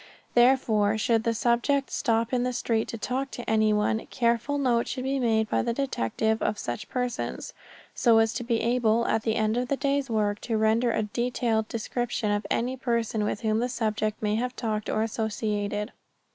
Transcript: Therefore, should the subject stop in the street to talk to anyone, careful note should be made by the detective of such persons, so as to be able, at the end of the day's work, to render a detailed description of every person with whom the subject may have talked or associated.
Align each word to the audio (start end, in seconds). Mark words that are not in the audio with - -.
Therefore, 0.33 0.97
should 0.97 1.25
the 1.25 1.33
subject 1.35 1.91
stop 1.91 2.33
in 2.33 2.41
the 2.41 2.53
street 2.53 2.87
to 2.87 2.97
talk 2.97 3.29
to 3.29 3.47
anyone, 3.47 4.03
careful 4.07 4.57
note 4.57 4.87
should 4.87 5.03
be 5.03 5.19
made 5.19 5.47
by 5.47 5.61
the 5.61 5.73
detective 5.75 6.41
of 6.41 6.57
such 6.57 6.89
persons, 6.89 7.53
so 7.93 8.17
as 8.17 8.33
to 8.33 8.43
be 8.43 8.61
able, 8.61 9.05
at 9.05 9.21
the 9.21 9.35
end 9.35 9.57
of 9.57 9.67
the 9.67 9.77
day's 9.77 10.09
work, 10.09 10.41
to 10.41 10.57
render 10.57 10.91
a 10.91 11.03
detailed 11.03 11.67
description 11.67 12.31
of 12.31 12.47
every 12.49 12.77
person 12.77 13.23
with 13.23 13.41
whom 13.41 13.59
the 13.59 13.69
subject 13.69 14.19
may 14.23 14.33
have 14.33 14.55
talked 14.55 14.89
or 14.89 15.03
associated. 15.03 15.91